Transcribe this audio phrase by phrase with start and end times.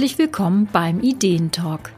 [0.00, 1.92] Herzlich willkommen beim Ideentalk.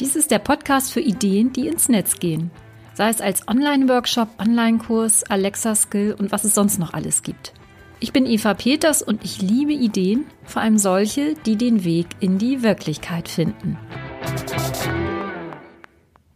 [0.00, 2.50] Dies ist der Podcast für Ideen, die ins Netz gehen.
[2.92, 7.52] Sei es als Online-Workshop, Online-Kurs, Alexa-Skill und was es sonst noch alles gibt.
[8.00, 12.38] Ich bin Eva Peters und ich liebe Ideen, vor allem solche, die den Weg in
[12.38, 13.78] die Wirklichkeit finden.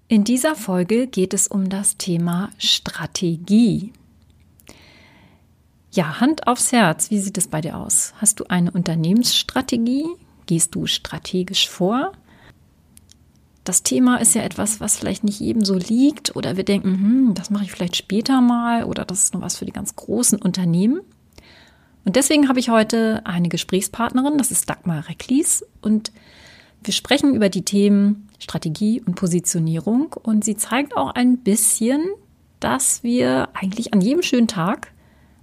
[0.06, 3.92] In dieser Folge geht es um das Thema Strategie.
[5.90, 8.14] Ja, Hand aufs Herz, wie sieht es bei dir aus?
[8.18, 10.06] Hast du eine Unternehmensstrategie?
[10.50, 12.10] Gehst du strategisch vor?
[13.62, 17.34] Das Thema ist ja etwas, was vielleicht nicht jedem so liegt oder wir denken, hm,
[17.34, 20.42] das mache ich vielleicht später mal oder das ist nur was für die ganz großen
[20.42, 21.02] Unternehmen.
[22.04, 26.10] Und deswegen habe ich heute eine Gesprächspartnerin, das ist Dagmar Recklis und
[26.82, 32.02] wir sprechen über die Themen Strategie und Positionierung und sie zeigt auch ein bisschen,
[32.58, 34.90] dass wir eigentlich an jedem schönen Tag,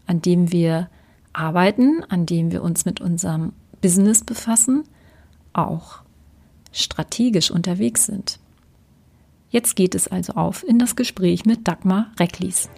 [0.06, 0.90] an dem wir
[1.32, 4.84] arbeiten, an dem wir uns mit unserem Business befassen,
[5.58, 6.02] auch
[6.72, 8.40] strategisch unterwegs sind.
[9.50, 12.70] Jetzt geht es also auf in das Gespräch mit Dagmar Recklis.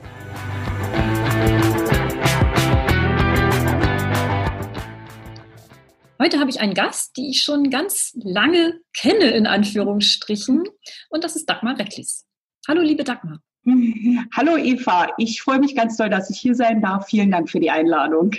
[6.22, 10.64] Heute habe ich einen Gast, die ich schon ganz lange kenne, in Anführungsstrichen,
[11.10, 12.26] und das ist Dagmar Recklis.
[12.68, 13.40] Hallo, liebe Dagmar.
[14.36, 17.08] Hallo Eva, ich freue mich ganz doll, dass ich hier sein darf.
[17.08, 18.32] Vielen Dank für die Einladung.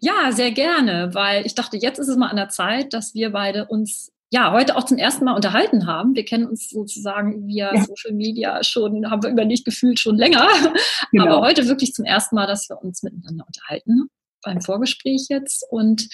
[0.00, 3.30] Ja, sehr gerne, weil ich dachte, jetzt ist es mal an der Zeit, dass wir
[3.30, 6.14] beide uns ja heute auch zum ersten Mal unterhalten haben.
[6.14, 7.84] Wir kennen uns sozusagen via ja.
[7.84, 10.46] Social Media schon, haben wir überlegt gefühlt schon länger,
[11.12, 11.26] genau.
[11.26, 14.10] aber heute wirklich zum ersten Mal, dass wir uns miteinander unterhalten
[14.42, 15.64] beim Vorgespräch jetzt.
[15.70, 16.08] Und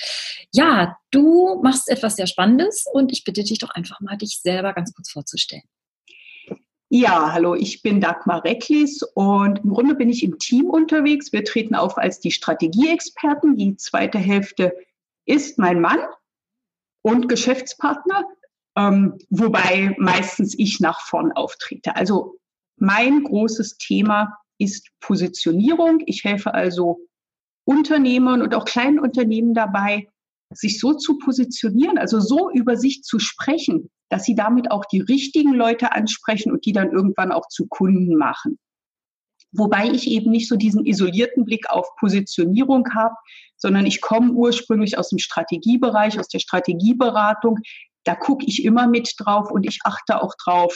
[0.52, 4.72] ja, du machst etwas sehr Spannendes und ich bitte dich doch einfach mal, dich selber
[4.72, 5.64] ganz kurz vorzustellen.
[6.96, 11.32] Ja, hallo, ich bin Dagmar Recklis und im Grunde bin ich im Team unterwegs.
[11.32, 13.56] Wir treten auf als die Strategieexperten.
[13.56, 14.72] Die zweite Hälfte
[15.26, 15.98] ist mein Mann
[17.02, 18.22] und Geschäftspartner,
[18.76, 21.96] ähm, wobei meistens ich nach vorn auftrete.
[21.96, 22.38] Also
[22.76, 26.00] mein großes Thema ist Positionierung.
[26.06, 27.00] Ich helfe also
[27.64, 30.06] Unternehmern und auch kleinen Unternehmen dabei,
[30.50, 35.00] sich so zu positionieren, also so über sich zu sprechen, dass sie damit auch die
[35.00, 38.58] richtigen Leute ansprechen und die dann irgendwann auch zu Kunden machen.
[39.52, 43.14] Wobei ich eben nicht so diesen isolierten Blick auf Positionierung habe,
[43.56, 47.60] sondern ich komme ursprünglich aus dem Strategiebereich, aus der Strategieberatung.
[48.04, 50.74] Da gucke ich immer mit drauf und ich achte auch drauf,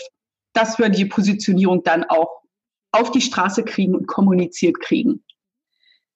[0.52, 2.42] dass wir die Positionierung dann auch
[2.92, 5.24] auf die Straße kriegen und kommuniziert kriegen.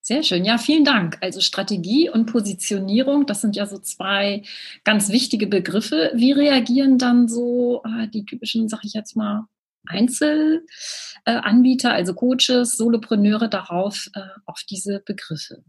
[0.04, 0.44] Sehr schön.
[0.44, 1.16] Ja, vielen Dank.
[1.20, 4.42] Also Strategie und Positionierung, das sind ja so zwei
[4.82, 6.10] ganz wichtige Begriffe.
[6.14, 9.46] Wie reagieren dann so äh, die typischen, sag ich jetzt mal,
[9.86, 15.62] Einzelanbieter, äh, also Coaches, Solopreneure darauf, äh, auf diese Begriffe?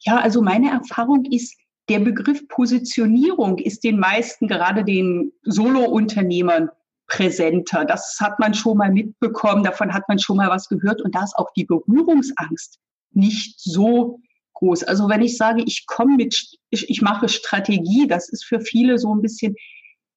[0.00, 1.56] Ja, also meine Erfahrung ist,
[1.88, 6.70] der Begriff Positionierung ist den meisten, gerade den Solo-Unternehmern,
[7.08, 7.84] präsenter.
[7.84, 11.24] Das hat man schon mal mitbekommen, davon hat man schon mal was gehört und da
[11.24, 12.78] ist auch die Berührungsangst
[13.12, 14.20] nicht so
[14.54, 14.84] groß.
[14.84, 18.98] Also wenn ich sage, ich komme mit, ich, ich mache Strategie, das ist für viele
[18.98, 19.54] so ein bisschen,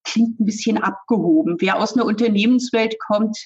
[0.03, 1.57] klingt ein bisschen abgehoben.
[1.59, 3.37] Wer aus einer Unternehmenswelt kommt,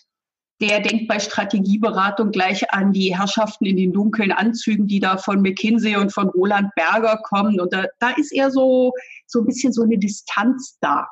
[0.62, 5.42] der denkt bei Strategieberatung gleich an die Herrschaften in den dunklen Anzügen, die da von
[5.42, 7.60] McKinsey und von Roland Berger kommen.
[7.60, 8.94] Und da, da ist eher so,
[9.28, 11.08] so ein bisschen so eine Distanz da.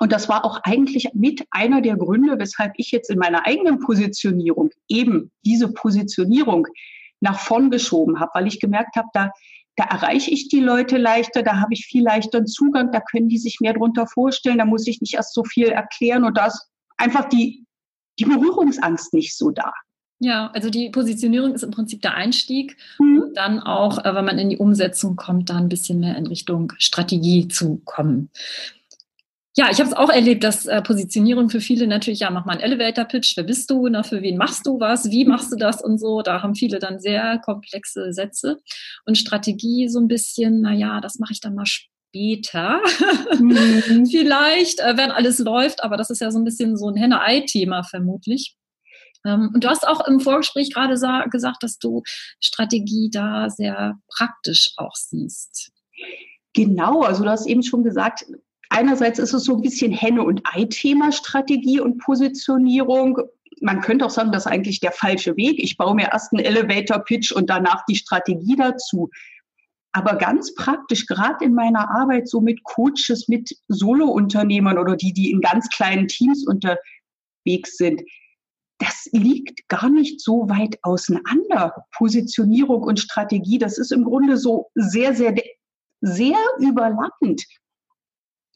[0.00, 3.80] Und das war auch eigentlich mit einer der Gründe, weshalb ich jetzt in meiner eigenen
[3.80, 6.68] Positionierung eben diese Positionierung
[7.20, 9.30] nach vorn geschoben habe, weil ich gemerkt habe, da,
[9.76, 13.38] da erreiche ich die Leute leichter, da habe ich viel leichteren Zugang, da können die
[13.38, 16.68] sich mehr drunter vorstellen, da muss ich nicht erst so viel erklären und da ist
[16.96, 17.64] einfach die,
[18.18, 19.72] die Berührungsangst nicht so da.
[20.20, 23.22] Ja, also die Positionierung ist im Prinzip der Einstieg mhm.
[23.22, 26.26] und dann auch, äh, wenn man in die Umsetzung kommt, da ein bisschen mehr in
[26.26, 28.30] Richtung Strategie zu kommen.
[29.58, 32.52] Ja, ich habe es auch erlebt, dass äh, Positionierung für viele natürlich, ja, mach mal
[32.52, 35.82] einen Elevator-Pitch, wer bist du, na, für wen machst du was, wie machst du das
[35.82, 36.22] und so.
[36.22, 38.60] Da haben viele dann sehr komplexe Sätze.
[39.04, 42.80] Und Strategie so ein bisschen, na ja, das mache ich dann mal später.
[43.40, 44.06] Mhm.
[44.08, 47.82] Vielleicht, äh, wenn alles läuft, aber das ist ja so ein bisschen so ein Henne-Ei-Thema
[47.82, 48.54] vermutlich.
[49.26, 50.94] Ähm, und du hast auch im Vorgespräch gerade
[51.30, 52.04] gesagt, dass du
[52.40, 55.72] Strategie da sehr praktisch auch siehst.
[56.54, 58.24] Genau, also du hast eben schon gesagt,
[58.70, 63.18] Einerseits ist es so ein bisschen Henne- und Ei-Thema Strategie und Positionierung.
[63.60, 65.58] Man könnte auch sagen, das ist eigentlich der falsche Weg.
[65.58, 69.10] Ich baue mir erst einen Elevator-Pitch und danach die Strategie dazu.
[69.92, 75.30] Aber ganz praktisch, gerade in meiner Arbeit so mit Coaches, mit Solo-Unternehmern oder die, die
[75.30, 78.02] in ganz kleinen Teams unterwegs sind,
[78.78, 81.84] das liegt gar nicht so weit auseinander.
[81.96, 85.34] Positionierung und Strategie, das ist im Grunde so sehr, sehr,
[86.00, 87.44] sehr überlappend.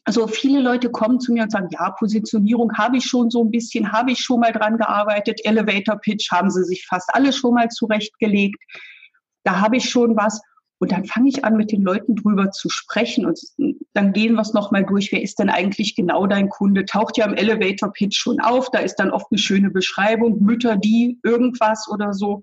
[0.05, 3.51] Also viele Leute kommen zu mir und sagen, ja, Positionierung habe ich schon so ein
[3.51, 5.39] bisschen, habe ich schon mal dran gearbeitet.
[5.45, 8.61] Elevator Pitch haben sie sich fast alle schon mal zurechtgelegt.
[9.43, 10.41] Da habe ich schon was.
[10.79, 13.39] Und dann fange ich an, mit den Leuten drüber zu sprechen und
[13.93, 15.13] dann gehen wir es nochmal durch.
[15.13, 16.83] Wer ist denn eigentlich genau dein Kunde?
[16.83, 18.69] Taucht ja im Elevator Pitch schon auf.
[18.69, 22.41] Da ist dann oft eine schöne Beschreibung, Mütter, die irgendwas oder so.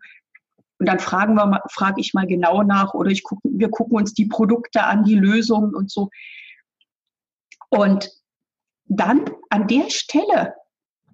[0.79, 4.15] Und dann fragen wir frage ich mal genau nach oder ich guck, wir gucken uns
[4.15, 6.09] die Produkte an, die Lösungen und so.
[7.71, 8.11] Und
[8.87, 10.55] dann an der Stelle,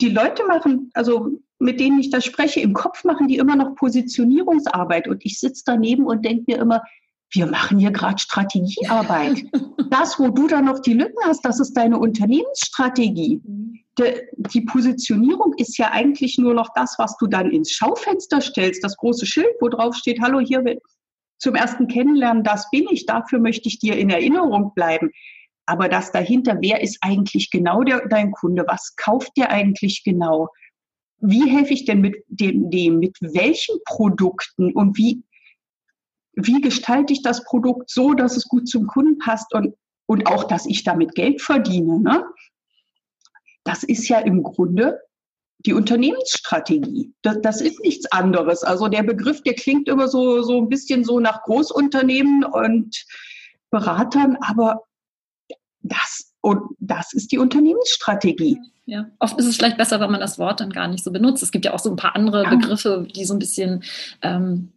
[0.00, 3.74] die Leute machen, also mit denen ich da spreche, im Kopf machen die immer noch
[3.76, 6.82] Positionierungsarbeit und ich sitze daneben und denke mir immer,
[7.30, 9.44] wir machen hier gerade Strategiearbeit.
[9.88, 13.40] Das, wo du da noch die Lücken hast, das ist deine Unternehmensstrategie.
[13.96, 18.96] Die Positionierung ist ja eigentlich nur noch das, was du dann ins Schaufenster stellst, das
[18.96, 20.64] große Schild, wo drauf steht, hallo, hier
[21.38, 25.12] zum ersten Kennenlernen, das bin ich, dafür möchte ich dir in Erinnerung bleiben.
[25.66, 28.64] Aber das dahinter, wer ist eigentlich genau der, dein Kunde?
[28.66, 30.48] Was kauft der eigentlich genau?
[31.18, 35.22] Wie helfe ich denn mit dem, dem, mit welchen Produkten und wie
[36.36, 39.74] wie gestalte ich das Produkt so, dass es gut zum Kunden passt und,
[40.04, 41.98] und auch, dass ich damit Geld verdiene.
[41.98, 42.24] Ne?
[43.64, 45.00] Das ist ja im Grunde
[45.60, 47.12] die Unternehmensstrategie.
[47.22, 48.62] Das, das ist nichts anderes.
[48.62, 53.04] Also der Begriff, der klingt immer so, so ein bisschen so nach Großunternehmen und
[53.70, 54.82] Beratern, aber
[55.88, 58.58] das, und das ist die Unternehmensstrategie.
[58.84, 61.42] Ja, oft ist es vielleicht besser, wenn man das Wort dann gar nicht so benutzt.
[61.42, 62.50] Es gibt ja auch so ein paar andere ja.
[62.50, 63.82] Begriffe, die so ein bisschen
[64.22, 64.72] ähm,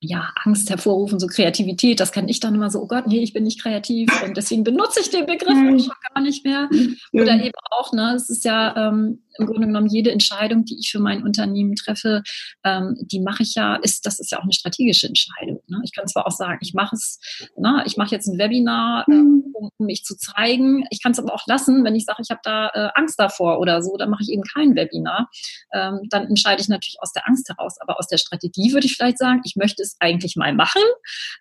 [0.00, 3.32] ja, Angst hervorrufen, so Kreativität, das kann ich dann immer so, oh Gott, nee, ich
[3.32, 5.78] bin nicht kreativ und deswegen benutze ich den Begriff mhm.
[5.78, 6.68] schon gar nicht mehr.
[7.12, 10.90] Oder eben auch, ne, es ist ja ähm, im Grunde genommen jede Entscheidung, die ich
[10.90, 12.22] für mein Unternehmen treffe,
[12.64, 15.60] ähm, die mache ich ja, ist, das ist ja auch eine strategische Entscheidung.
[15.66, 15.80] Ne?
[15.84, 17.18] Ich kann zwar auch sagen, ich mache es,
[17.56, 20.84] na, ich mache jetzt ein Webinar, äh, um, um, mich zu zeigen.
[20.90, 23.58] Ich kann es aber auch lassen, wenn ich sage, ich habe da äh, Angst davor
[23.58, 25.28] oder so, dann mache ich eben kein Webinar.
[25.72, 27.76] Ähm, dann entscheide ich natürlich aus der Angst heraus.
[27.80, 30.82] Aber aus der Strategie würde ich vielleicht sagen, ich möchte es eigentlich mal machen,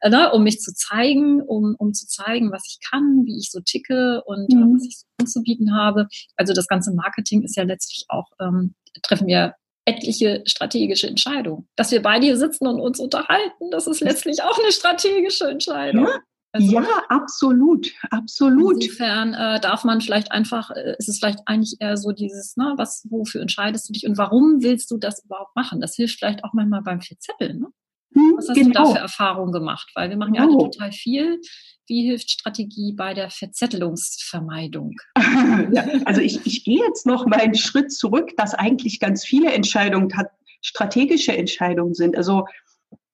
[0.02, 3.52] äh, ne, um mich zu zeigen, um, um zu zeigen, was ich kann, wie ich
[3.52, 4.76] so ticke und äh, mhm.
[4.76, 6.08] was ich so anzubieten habe.
[6.36, 9.56] Also das ganze Marketing ist ja letztlich auch, ähm, treffen wir
[9.86, 11.68] etliche strategische Entscheidungen.
[11.76, 16.06] Dass wir beide hier sitzen und uns unterhalten, das ist letztlich auch eine strategische Entscheidung.
[16.06, 16.20] Ja.
[16.52, 18.82] Also, ja, absolut, absolut.
[18.82, 22.74] Insofern äh, darf man vielleicht einfach, äh, ist es vielleicht eigentlich eher so dieses, ne,
[22.78, 25.82] was, wofür entscheidest du dich und warum willst du das überhaupt machen?
[25.82, 27.60] Das hilft vielleicht auch manchmal beim Verzetteln.
[27.60, 27.68] Ne?
[28.16, 28.68] Hm, was hast genau.
[28.68, 28.94] du da genau.
[28.94, 29.92] für Erfahrungen gemacht?
[29.94, 31.40] Weil wir machen ja alle total viel.
[31.88, 34.96] Wie hilft Strategie bei der Verzettelungsvermeidung?
[35.72, 39.54] ja, also ich, ich gehe jetzt noch mal einen Schritt zurück, dass eigentlich ganz viele
[39.54, 40.12] Entscheidungen
[40.62, 42.18] strategische Entscheidungen sind.
[42.18, 42.46] Also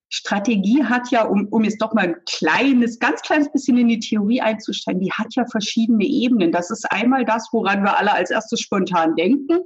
[0.08, 3.98] Strategie hat ja, um, um jetzt doch mal ein kleines, ganz kleines bisschen in die
[3.98, 6.52] Theorie einzusteigen, die hat ja verschiedene Ebenen.
[6.52, 9.60] Das ist einmal das, woran wir alle als erstes spontan denken,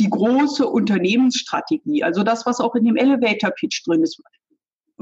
[0.00, 4.20] die große Unternehmensstrategie, also das, was auch in dem Elevator Pitch drin ist.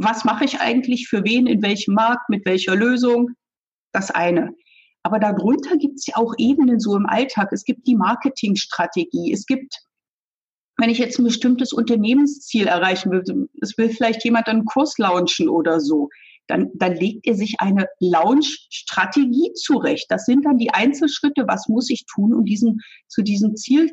[0.00, 3.34] Was mache ich eigentlich für wen, in welchem Markt, mit welcher Lösung?
[3.92, 4.54] das eine.
[5.02, 7.52] Aber darunter gibt es ja auch Ebenen so im Alltag.
[7.52, 9.32] Es gibt die Marketingstrategie.
[9.32, 9.74] Es gibt,
[10.76, 15.48] wenn ich jetzt ein bestimmtes Unternehmensziel erreichen will, es will vielleicht jemand einen Kurs launchen
[15.48, 16.08] oder so,
[16.46, 20.06] dann, dann legt er sich eine Launch-Strategie zurecht.
[20.08, 23.92] Das sind dann die Einzelschritte, was muss ich tun, um diesen, zu diesem Ziel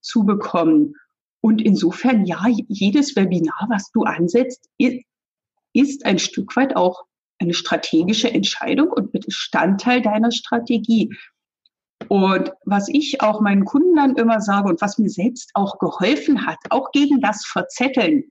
[0.00, 0.94] zu bekommen.
[1.42, 4.66] Und insofern, ja, jedes Webinar, was du ansetzt,
[5.72, 7.04] ist ein Stück weit auch
[7.38, 11.14] eine strategische Entscheidung und Bestandteil deiner Strategie.
[12.08, 16.46] Und was ich auch meinen Kunden dann immer sage und was mir selbst auch geholfen
[16.46, 18.24] hat, auch gegen das Verzetteln.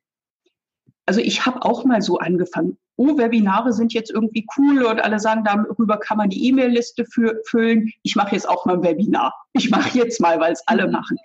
[1.06, 5.20] Also ich habe auch mal so angefangen, oh, Webinare sind jetzt irgendwie cool und alle
[5.20, 7.06] sagen, darüber kann man die E-Mail-Liste
[7.46, 7.92] füllen.
[8.04, 9.34] Ich mache jetzt auch mal ein Webinar.
[9.54, 10.94] Ich mache jetzt mal, weil es alle mhm.
[10.94, 11.18] machen.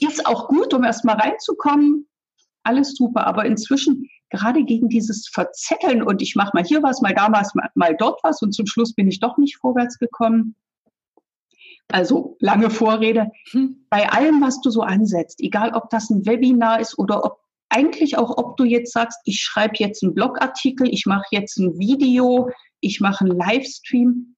[0.00, 2.08] Ist auch gut, um erst mal reinzukommen.
[2.64, 3.26] Alles super.
[3.26, 7.52] Aber inzwischen gerade gegen dieses Verzetteln und ich mache mal hier was, mal da was,
[7.74, 10.56] mal dort was und zum Schluss bin ich doch nicht vorwärts gekommen.
[11.88, 13.30] Also lange Vorrede.
[13.50, 13.86] Hm.
[13.90, 18.18] Bei allem, was du so ansetzt, egal ob das ein Webinar ist oder ob eigentlich
[18.18, 22.50] auch, ob du jetzt sagst, ich schreibe jetzt einen Blogartikel, ich mache jetzt ein Video,
[22.80, 24.36] ich mache einen Livestream,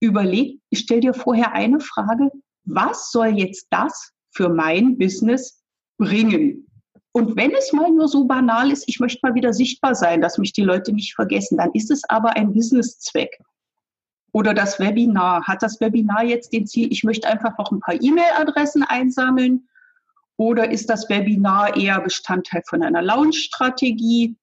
[0.00, 2.30] überleg, stell dir vorher eine Frage,
[2.64, 5.62] was soll jetzt das für mein Business
[5.98, 6.66] bringen?
[7.12, 10.38] Und wenn es mal nur so banal ist, ich möchte mal wieder sichtbar sein, dass
[10.38, 13.38] mich die Leute nicht vergessen, dann ist es aber ein Businesszweck.
[14.32, 15.42] Oder das Webinar.
[15.44, 19.68] Hat das Webinar jetzt den Ziel, ich möchte einfach noch ein paar E-Mail-Adressen einsammeln?
[20.36, 24.36] Oder ist das Webinar eher Bestandteil von einer Launch-Strategie?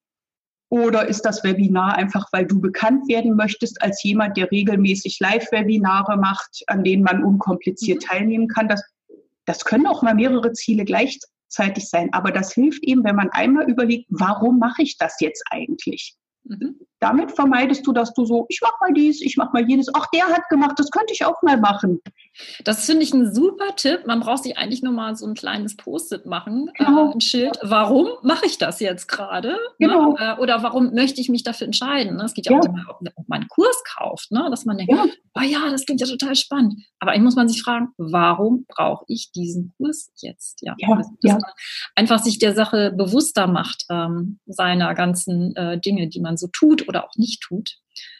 [0.69, 6.17] Oder ist das Webinar einfach, weil du bekannt werden möchtest als jemand, der regelmäßig Live-Webinare
[6.17, 8.07] macht, an denen man unkompliziert mhm.
[8.07, 8.67] teilnehmen kann?
[8.67, 8.83] Das,
[9.45, 10.83] das können auch mal mehrere Ziele
[11.47, 12.09] gleichzeitig sein.
[12.13, 16.15] Aber das hilft eben, wenn man einmal überlegt, warum mache ich das jetzt eigentlich?
[16.43, 19.87] Mhm damit vermeidest du, dass du so, ich mach mal dies, ich mach mal jenes,
[19.93, 22.01] ach, der hat gemacht, das könnte ich auch mal machen.
[22.63, 24.05] Das finde ich ein super Tipp.
[24.05, 27.09] Man braucht sich eigentlich nur mal so ein kleines Post-it machen, äh, genau.
[27.09, 27.57] äh, ein Schild.
[27.61, 29.49] Warum mache ich das jetzt gerade?
[29.49, 29.87] Ne?
[29.87, 30.13] Genau.
[30.13, 30.37] Ne?
[30.39, 32.17] Oder warum möchte ich mich dafür entscheiden?
[32.17, 32.23] Ne?
[32.23, 32.59] Es geht ja, ja.
[32.59, 32.85] auch immer,
[33.15, 34.47] ob man einen Kurs kauft, ne?
[34.49, 35.05] dass man denkt, ja.
[35.35, 36.81] oh ja, das klingt ja total spannend.
[36.99, 40.61] Aber eigentlich muss man sich fragen, warum brauche ich diesen Kurs jetzt?
[40.61, 41.37] Ja, ja, dass, ja.
[41.95, 46.86] einfach sich der Sache bewusster macht, ähm, seiner ganzen äh, Dinge, die man so tut
[46.87, 47.77] oder auch nicht tut.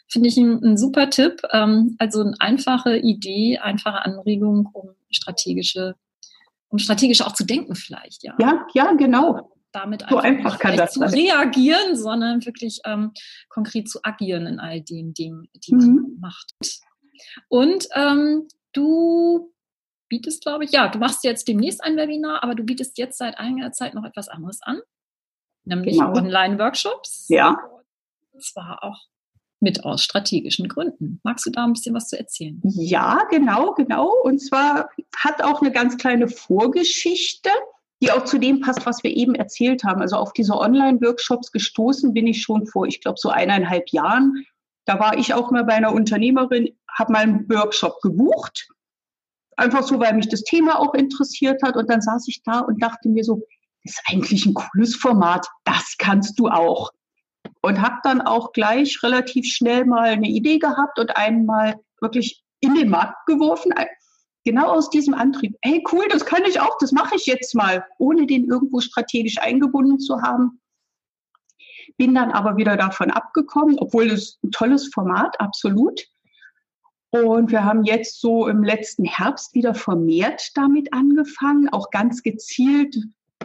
[0.08, 1.42] Finde ich ein, ein super Tipp.
[1.52, 5.96] Ähm, also eine einfache Idee, einfache Anregung, um strategische,
[6.68, 8.34] um strategisch auch zu denken vielleicht, ja.
[8.38, 9.52] Ja, ja, genau.
[9.72, 11.10] Damit so einfach kann das zu sein.
[11.10, 13.12] reagieren, sondern wirklich ähm,
[13.50, 15.78] konkret zu agieren in all den Dingen, die mhm.
[15.78, 16.54] man macht.
[17.48, 19.52] Und ähm, du
[20.08, 23.38] bietest, glaube ich, ja, du machst jetzt demnächst ein Webinar, aber du bietest jetzt seit
[23.38, 24.80] einiger Zeit noch etwas anderes an,
[25.64, 26.14] nämlich genau.
[26.14, 27.26] Online-Workshops.
[27.28, 27.58] Ja
[28.38, 28.98] zwar auch
[29.60, 31.20] mit aus strategischen Gründen.
[31.24, 32.60] Magst du da ein bisschen was zu erzählen?
[32.62, 34.12] Ja, genau, genau.
[34.22, 37.50] Und zwar hat auch eine ganz kleine Vorgeschichte,
[38.00, 40.00] die auch zu dem passt, was wir eben erzählt haben.
[40.00, 44.44] Also auf diese Online-Workshops gestoßen bin ich schon vor, ich glaube, so eineinhalb Jahren.
[44.84, 48.68] Da war ich auch mal bei einer Unternehmerin, habe mal einen Workshop gebucht.
[49.56, 51.76] Einfach so, weil mich das Thema auch interessiert hat.
[51.76, 53.42] Und dann saß ich da und dachte mir so,
[53.82, 55.46] das ist eigentlich ein cooles Format.
[55.64, 56.92] Das kannst du auch
[57.62, 62.74] und habe dann auch gleich relativ schnell mal eine Idee gehabt und einmal wirklich in
[62.74, 63.72] den Markt geworfen.
[64.44, 65.56] Genau aus diesem Antrieb.
[65.62, 69.38] Hey, cool, das kann ich auch, das mache ich jetzt mal, ohne den irgendwo strategisch
[69.38, 70.60] eingebunden zu haben.
[71.96, 76.00] Bin dann aber wieder davon abgekommen, obwohl es ein tolles Format, absolut.
[77.10, 82.96] Und wir haben jetzt so im letzten Herbst wieder vermehrt damit angefangen, auch ganz gezielt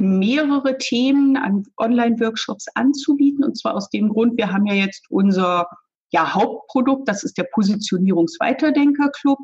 [0.04, 3.44] mehrere Themen an Online-Workshops anzubieten.
[3.44, 5.68] Und zwar aus dem Grund, wir haben ja jetzt unser
[6.12, 9.40] ja, Hauptprodukt, das ist der Positionierungsweiterdenker-Club,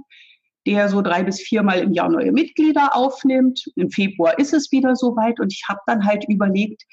[0.68, 3.66] der so drei bis viermal im Jahr neue Mitglieder aufnimmt.
[3.75, 6.84] Im Februar ist es wieder soweit und ich habe dann halt überlegt,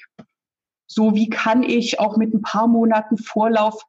[0.87, 3.79] so wie kann ich auch mit ein paar Monaten Vorlauf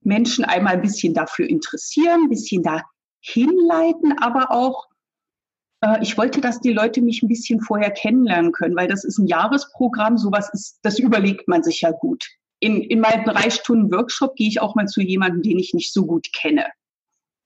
[0.00, 2.82] Menschen einmal ein bisschen dafür interessieren, ein bisschen da
[3.20, 4.86] hinleiten, aber auch
[6.00, 9.26] ich wollte, dass die Leute mich ein bisschen vorher kennenlernen können, weil das ist ein
[9.26, 12.24] Jahresprogramm, sowas ist, das überlegt man sich ja gut.
[12.60, 15.92] In, in meinem drei Stunden Workshop gehe ich auch mal zu jemandem, den ich nicht
[15.92, 16.64] so gut kenne.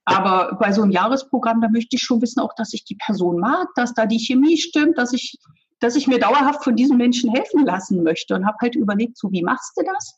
[0.05, 3.37] Aber bei so einem Jahresprogramm, da möchte ich schon wissen, auch, dass ich die Person
[3.39, 5.37] mag, dass da die Chemie stimmt, dass ich,
[5.79, 9.31] dass ich mir dauerhaft von diesen Menschen helfen lassen möchte und habe halt überlegt, so
[9.31, 10.17] wie machst du das?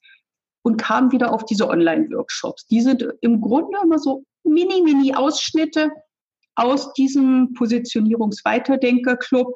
[0.62, 2.68] Und kam wieder auf diese Online-Workshops.
[2.68, 5.92] Die sind im Grunde immer so mini, mini Ausschnitte
[6.56, 9.54] aus diesem Positionierungsweiterdenker-Club.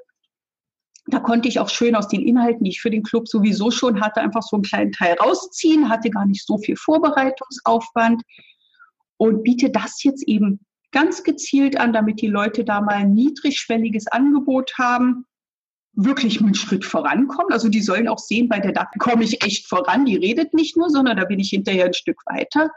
[1.08, 4.02] Da konnte ich auch schön aus den Inhalten, die ich für den Club sowieso schon
[4.02, 8.22] hatte, einfach so einen kleinen Teil rausziehen, hatte gar nicht so viel Vorbereitungsaufwand
[9.18, 10.60] und biete das jetzt eben
[10.92, 15.26] ganz gezielt an, damit die Leute da mal ein niedrigschwelliges Angebot haben,
[15.94, 17.52] wirklich einen Schritt vorankommen.
[17.52, 20.78] Also die sollen auch sehen, bei der DAC komme ich echt voran, die redet nicht
[20.78, 22.70] nur, sondern da bin ich hinterher ein Stück weiter.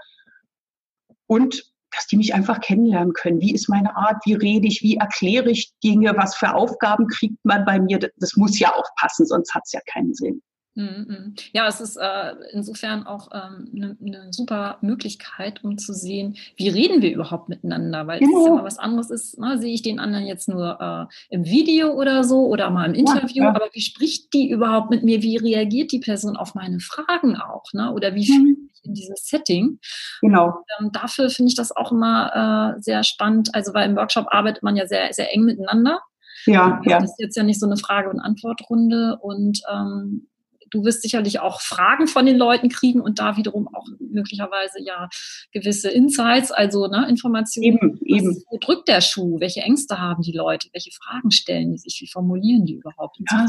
[1.26, 3.40] Und dass die mich einfach kennenlernen können.
[3.40, 4.16] Wie ist meine Art?
[4.24, 4.82] Wie rede ich?
[4.82, 6.14] Wie erkläre ich Dinge?
[6.16, 7.98] Was für Aufgaben kriegt man bei mir?
[8.18, 10.42] Das muss ja auch passen, sonst hat es ja keinen Sinn.
[10.76, 11.34] Mhm, mhm.
[11.52, 16.36] Ja, es ist äh, insofern auch eine ähm, ne, ne super Möglichkeit, um zu sehen,
[16.56, 18.38] wie reden wir überhaupt miteinander, weil genau.
[18.38, 19.58] es ja immer was anderes ist, ne?
[19.58, 23.42] sehe ich den anderen jetzt nur äh, im Video oder so oder mal im Interview,
[23.42, 23.50] ja, ja.
[23.50, 27.64] aber wie spricht die überhaupt mit mir, wie reagiert die Person auf meine Fragen auch,
[27.72, 27.92] ne?
[27.92, 29.78] oder wie mhm in dieses Setting.
[30.20, 30.46] Genau.
[30.46, 33.54] Und, ähm, dafür finde ich das auch immer äh, sehr spannend.
[33.54, 36.00] Also weil im Workshop arbeitet man ja sehr, sehr eng miteinander.
[36.46, 37.00] Ja, ja.
[37.00, 40.26] Das ist jetzt ja nicht so eine Frage- und Antwortrunde und ähm,
[40.70, 45.08] du wirst sicherlich auch Fragen von den Leuten kriegen und da wiederum auch möglicherweise ja
[45.52, 47.66] gewisse Insights, also ne, Informationen.
[47.66, 48.42] Eben, eben.
[48.50, 49.40] Wo drückt der Schuh?
[49.40, 50.68] Welche Ängste haben die Leute?
[50.72, 51.98] Welche Fragen stellen die sich?
[52.00, 53.18] Wie formulieren die überhaupt?
[53.30, 53.46] Ja,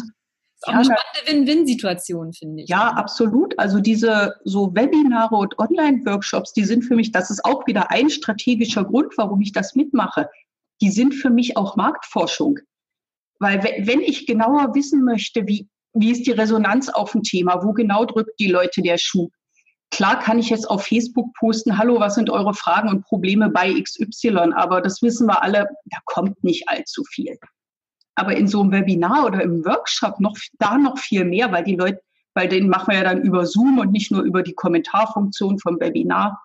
[0.62, 2.70] ist auch eine spannende Win-Win-Situation, finde ich.
[2.70, 3.58] Ja, absolut.
[3.58, 8.10] Also diese so Webinare und Online-Workshops, die sind für mich, das ist auch wieder ein
[8.10, 10.30] strategischer Grund, warum ich das mitmache.
[10.82, 12.60] Die sind für mich auch Marktforschung.
[13.40, 17.74] Weil wenn ich genauer wissen möchte, wie, wie ist die Resonanz auf ein Thema, wo
[17.74, 19.30] genau drückt die Leute der Schuh,
[19.94, 23.74] Klar kann ich jetzt auf Facebook posten, hallo, was sind eure Fragen und Probleme bei
[23.74, 27.38] XY, aber das wissen wir alle, da kommt nicht allzu viel
[28.22, 31.76] aber in so einem Webinar oder im Workshop noch da noch viel mehr, weil die
[31.76, 32.02] Leute
[32.34, 35.80] weil den machen wir ja dann über Zoom und nicht nur über die Kommentarfunktion vom
[35.80, 36.42] Webinar.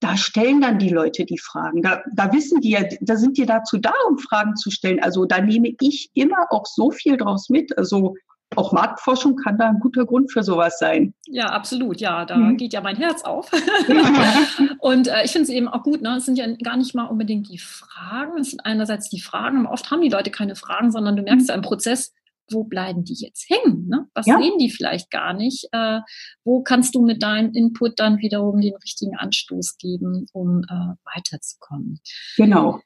[0.00, 1.82] Da stellen dann die Leute die Fragen.
[1.82, 5.02] Da, da wissen die ja, da sind die dazu da, um Fragen zu stellen.
[5.02, 7.76] Also da nehme ich immer auch so viel draus mit.
[7.76, 8.14] Also
[8.58, 11.14] auch Marktforschung kann da ein guter Grund für sowas sein.
[11.26, 12.00] Ja, absolut.
[12.00, 12.56] Ja, da mhm.
[12.56, 13.50] geht ja mein Herz auf.
[14.80, 16.16] und äh, ich finde es eben auch gut, ne?
[16.16, 19.72] es sind ja gar nicht mal unbedingt die Fragen, es sind einerseits die Fragen, aber
[19.72, 21.50] oft haben die Leute keine Fragen, sondern du merkst mhm.
[21.50, 22.12] ja im Prozess,
[22.50, 23.86] wo bleiben die jetzt hängen?
[23.88, 24.06] Ne?
[24.14, 24.38] Was ja.
[24.38, 25.68] sehen die vielleicht gar nicht?
[25.72, 26.00] Äh,
[26.44, 32.00] wo kannst du mit deinem Input dann wiederum den richtigen Anstoß geben, um äh, weiterzukommen?
[32.36, 32.80] Genau.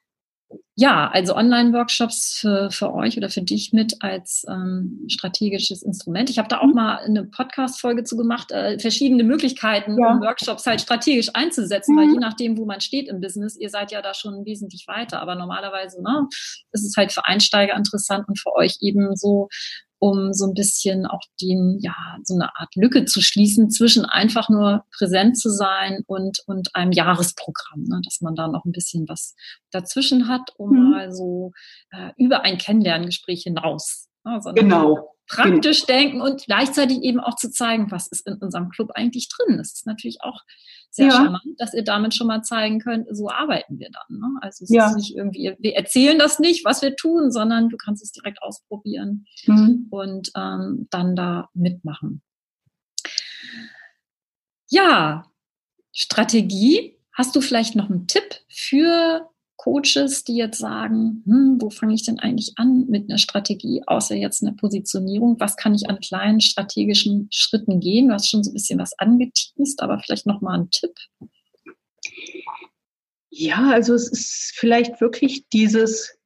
[0.74, 6.30] Ja, also Online-Workshops für, für euch oder für dich mit als ähm, strategisches Instrument.
[6.30, 6.74] Ich habe da auch mhm.
[6.74, 10.12] mal eine Podcast-Folge zu gemacht, äh, verschiedene Möglichkeiten, ja.
[10.12, 11.98] um Workshops halt strategisch einzusetzen, mhm.
[11.98, 15.20] weil je nachdem, wo man steht im Business, ihr seid ja da schon wesentlich weiter.
[15.20, 16.26] Aber normalerweise ne,
[16.72, 19.48] ist es halt für Einsteiger interessant und für euch eben so
[20.02, 21.94] um so ein bisschen auch den, ja,
[22.24, 26.90] so eine Art Lücke zu schließen zwischen einfach nur präsent zu sein und, und einem
[26.90, 28.00] Jahresprogramm, ne?
[28.04, 29.36] dass man da noch ein bisschen was
[29.70, 30.90] dazwischen hat, um mhm.
[30.90, 31.52] mal so
[31.92, 34.08] äh, über ein Kennenlerngespräch hinaus.
[34.24, 34.40] Ne?
[34.56, 39.28] genau praktisch denken und gleichzeitig eben auch zu zeigen, was ist in unserem Club eigentlich
[39.28, 39.56] drin.
[39.56, 40.40] Das ist natürlich auch
[40.92, 41.12] sehr ja.
[41.12, 44.18] charmant, dass ihr damit schon mal zeigen könnt, so arbeiten wir dann.
[44.18, 44.38] Ne?
[44.42, 44.88] Also es ja.
[44.88, 48.42] ist nicht irgendwie, wir erzählen das nicht, was wir tun, sondern du kannst es direkt
[48.42, 49.86] ausprobieren mhm.
[49.90, 52.22] und ähm, dann da mitmachen.
[54.68, 55.30] Ja,
[55.92, 56.98] Strategie.
[57.14, 59.28] Hast du vielleicht noch einen Tipp für
[59.62, 64.16] Coaches, die jetzt sagen, hm, wo fange ich denn eigentlich an mit einer Strategie, außer
[64.16, 65.38] jetzt eine Positionierung?
[65.38, 68.08] Was kann ich an kleinen strategischen Schritten gehen?
[68.08, 70.92] Du hast schon so ein bisschen was angeteased, aber vielleicht noch mal ein Tipp.
[73.30, 76.18] Ja, also es ist vielleicht wirklich dieses,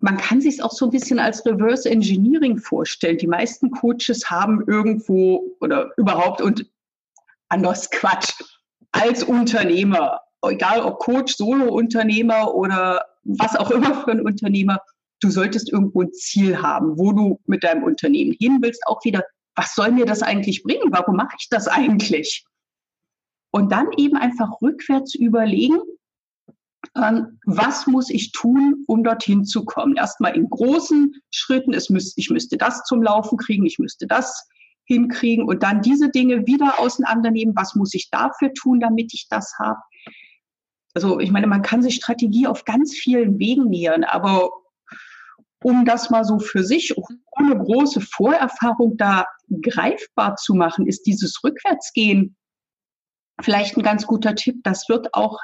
[0.00, 3.18] man kann sich es auch so ein bisschen als Reverse Engineering vorstellen.
[3.18, 6.66] Die meisten Coaches haben irgendwo oder überhaupt und
[7.48, 8.32] anders Quatsch
[8.90, 14.78] als Unternehmer egal ob Coach, Solo-Unternehmer oder was auch immer für ein Unternehmer,
[15.20, 18.86] du solltest irgendwo ein Ziel haben, wo du mit deinem Unternehmen hin willst.
[18.86, 19.22] Auch wieder,
[19.54, 20.90] was soll mir das eigentlich bringen?
[20.90, 22.44] Warum mache ich das eigentlich?
[23.50, 25.78] Und dann eben einfach rückwärts überlegen,
[26.96, 29.96] ähm, was muss ich tun, um dorthin zu kommen?
[29.96, 34.48] Erstmal in großen Schritten, müß, ich müsste das zum Laufen kriegen, ich müsste das
[34.84, 37.54] hinkriegen und dann diese Dinge wieder auseinandernehmen.
[37.54, 39.80] Was muss ich dafür tun, damit ich das habe?
[40.94, 44.50] Also ich meine, man kann sich Strategie auf ganz vielen Wegen nähern, aber
[45.62, 49.26] um das mal so für sich ohne große Vorerfahrung da
[49.62, 52.36] greifbar zu machen, ist dieses Rückwärtsgehen
[53.42, 54.56] vielleicht ein ganz guter Tipp.
[54.64, 55.38] Das wird auch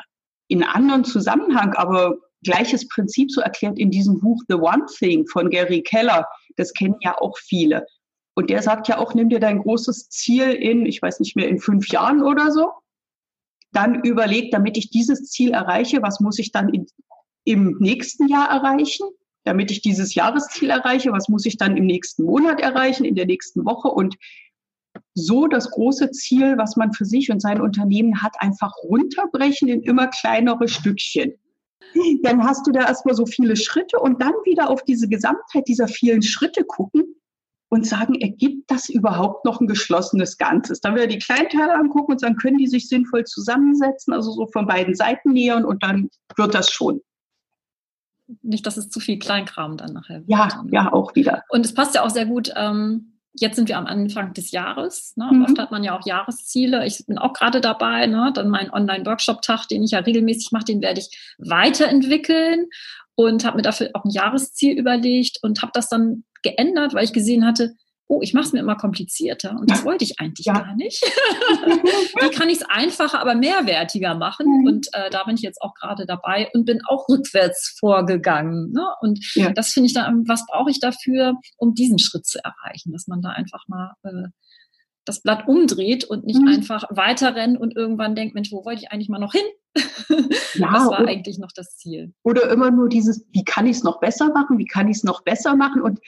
[0.49, 5.51] in anderen Zusammenhang, aber gleiches Prinzip so erklärt in diesem Buch The One Thing von
[5.51, 6.27] Gary Keller.
[6.57, 7.87] Das kennen ja auch viele.
[8.35, 11.49] Und der sagt ja auch, nimm dir dein großes Ziel in, ich weiß nicht mehr,
[11.49, 12.71] in fünf Jahren oder so
[13.73, 16.87] dann überlegt, damit ich dieses Ziel erreiche, was muss ich dann in,
[17.45, 19.09] im nächsten Jahr erreichen?
[19.45, 23.27] Damit ich dieses Jahresziel erreiche, was muss ich dann im nächsten Monat erreichen, in der
[23.27, 23.89] nächsten Woche?
[23.89, 24.17] Und
[25.15, 29.83] so das große Ziel, was man für sich und sein Unternehmen hat, einfach runterbrechen in
[29.83, 31.35] immer kleinere Stückchen.
[32.23, 35.87] Dann hast du da erstmal so viele Schritte und dann wieder auf diese Gesamtheit dieser
[35.87, 37.17] vielen Schritte gucken
[37.69, 40.81] und sagen, ergibt das überhaupt noch ein geschlossenes Ganzes?
[40.81, 44.67] Dann wieder die Kleinteile angucken und sagen, können die sich sinnvoll zusammensetzen, also so von
[44.67, 47.01] beiden Seiten nähern und dann wird das schon.
[48.43, 50.31] Nicht, dass es zu viel Kleinkram dann nachher wird.
[50.31, 51.45] Ja, ja, auch wieder.
[51.49, 52.53] Und es passt ja auch sehr gut.
[52.57, 55.15] Ähm jetzt sind wir am Anfang des Jahres.
[55.17, 55.29] Ne?
[55.31, 55.45] Mhm.
[55.45, 56.87] Oft hat man ja auch Jahresziele.
[56.87, 58.33] Ich bin auch gerade dabei, ne?
[58.35, 62.67] dann meinen Online-Workshop-Tag, den ich ja regelmäßig mache, den werde ich weiterentwickeln
[63.15, 67.13] und habe mir dafür auch ein Jahresziel überlegt und habe das dann geändert, weil ich
[67.13, 67.75] gesehen hatte,
[68.09, 70.55] oh, ich mache es mir immer komplizierter und das wollte ich eigentlich ja.
[70.55, 71.03] gar nicht.
[72.21, 74.47] Wie kann ich es einfacher, aber mehrwertiger machen?
[74.47, 74.67] Mhm.
[74.67, 78.73] Und äh, da bin ich jetzt auch gerade dabei und bin auch rückwärts vorgegangen.
[78.73, 78.87] Ne?
[79.01, 79.51] Und ja.
[79.53, 83.23] das finde ich dann, was brauche ich dafür, um diesen Schritt zu erreichen, dass man
[83.23, 84.29] da einfach mal äh,
[85.05, 86.49] das Blatt umdreht und nicht mhm.
[86.49, 89.47] einfach weiterrennt und irgendwann denkt, Mensch, wo wollte ich eigentlich mal noch hin?
[90.55, 92.15] Ja, das war eigentlich noch das Ziel.
[92.23, 95.05] Oder immer nur dieses, wie kann ich es noch besser machen, wie kann ich es
[95.05, 96.01] noch besser machen und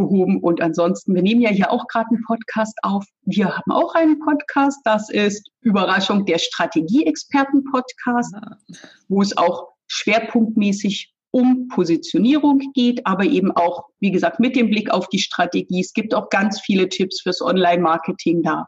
[0.00, 0.40] aufgehoben.
[0.40, 3.04] Und ansonsten, wir nehmen ja hier auch gerade einen Podcast auf.
[3.22, 8.34] Wir haben auch einen Podcast, das ist Überraschung der Strategie-Experten-Podcast,
[9.08, 14.90] wo es auch schwerpunktmäßig um Positionierung geht, aber eben auch, wie gesagt, mit dem Blick
[14.90, 15.80] auf die Strategie.
[15.80, 18.66] Es gibt auch ganz viele Tipps fürs Online-Marketing da.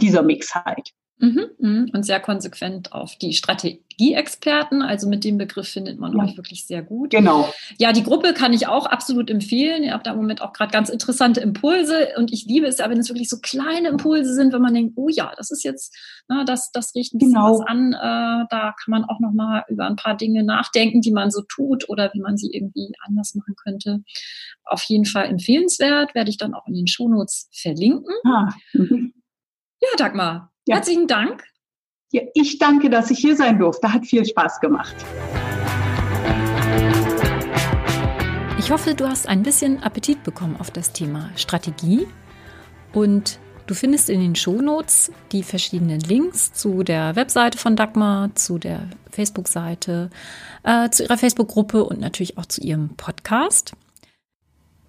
[0.00, 0.90] Dieser Mix halt.
[1.18, 1.90] Mhm, mhm.
[1.94, 4.82] und sehr konsequent auf die Strategieexperten.
[4.82, 6.22] Also mit dem Begriff findet man ja.
[6.22, 7.10] euch wirklich sehr gut.
[7.10, 7.50] Genau.
[7.78, 9.82] Ja, die Gruppe kann ich auch absolut empfehlen.
[9.82, 12.08] Ihr habt da im Moment auch gerade ganz interessante Impulse.
[12.18, 14.92] Und ich liebe es ja, wenn es wirklich so kleine Impulse sind, wenn man denkt,
[14.96, 15.96] oh ja, das ist jetzt,
[16.28, 17.60] na, das, das riecht ein bisschen genau.
[17.60, 17.94] was an.
[17.94, 21.88] Äh, da kann man auch nochmal über ein paar Dinge nachdenken, die man so tut
[21.88, 24.02] oder wie man sie irgendwie anders machen könnte.
[24.64, 28.14] Auf jeden Fall empfehlenswert, werde ich dann auch in den Shownotes verlinken.
[28.26, 28.50] Ah.
[28.74, 29.14] Mhm.
[29.80, 30.76] Ja, Dagmar, ja.
[30.76, 31.44] Herzlichen Dank.
[32.12, 33.92] Ja, ich danke, dass ich hier sein durfte.
[33.92, 34.94] Hat viel Spaß gemacht.
[38.58, 42.06] Ich hoffe, du hast ein bisschen Appetit bekommen auf das Thema Strategie
[42.92, 48.58] und du findest in den Shownotes die verschiedenen Links zu der Webseite von Dagmar, zu
[48.58, 50.10] der Facebook-Seite,
[50.64, 53.74] äh, zu ihrer Facebook-Gruppe und natürlich auch zu ihrem Podcast.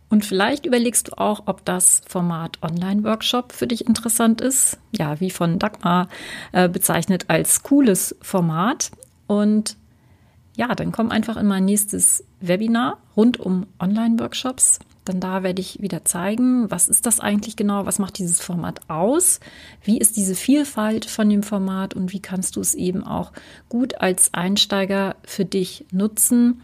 [0.10, 4.78] Und vielleicht überlegst du auch, ob das Format Online-Workshop für dich interessant ist.
[4.96, 6.08] Ja, wie von Dagmar
[6.54, 8.92] äh, bezeichnet als cooles Format.
[9.28, 9.76] Und
[10.56, 14.80] ja, dann komm einfach in mein nächstes Webinar rund um Online-Workshops.
[15.04, 18.82] Dann da werde ich wieder zeigen, was ist das eigentlich genau, was macht dieses Format
[18.90, 19.40] aus,
[19.84, 23.32] wie ist diese Vielfalt von dem Format und wie kannst du es eben auch
[23.70, 26.62] gut als Einsteiger für dich nutzen,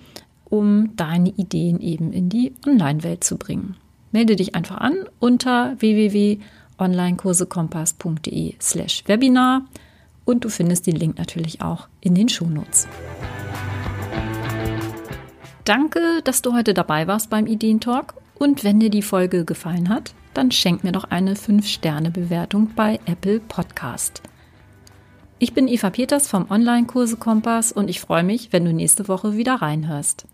[0.54, 3.76] um deine Ideen eben in die Online-Welt zu bringen.
[4.12, 9.66] Melde dich einfach an unter www.onlinekursekompass.de slash Webinar
[10.26, 12.88] und du findest den Link natürlich auch in den Shownotes.
[15.64, 20.14] Danke, dass du heute dabei warst beim Ideentalk und wenn dir die Folge gefallen hat,
[20.36, 24.22] dann schenk mir doch eine 5-Sterne-Bewertung bei Apple Podcast.
[25.40, 29.36] Ich bin Eva Peters vom Online-Kurse Kompass und ich freue mich, wenn du nächste Woche
[29.36, 30.28] wieder reinhörst.